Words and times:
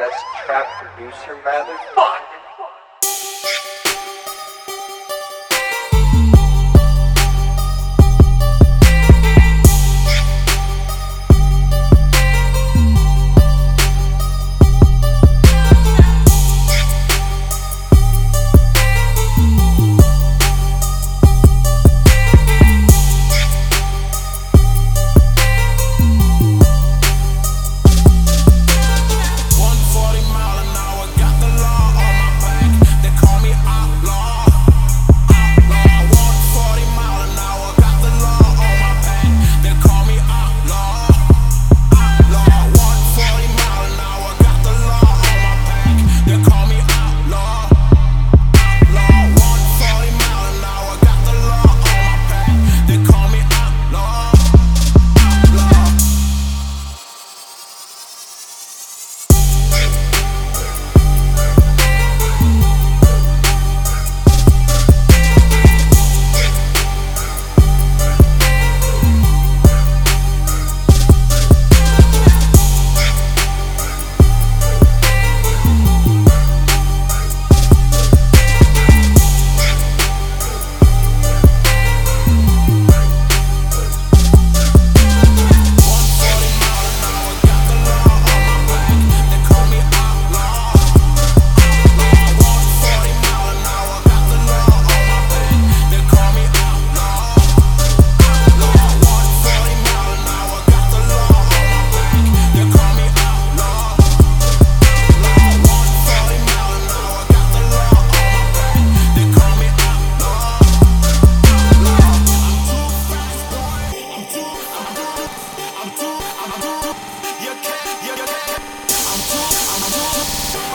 best 0.00 0.24
trap 0.46 0.66
producer, 0.80 1.36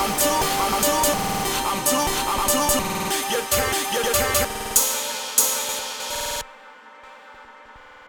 motherfucker. 0.05 1.15
You 3.31 3.41
can't, 3.51 3.77
you 3.81 3.89
can't. 3.89 3.94